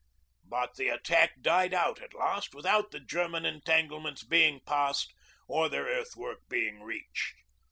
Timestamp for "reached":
6.81-7.35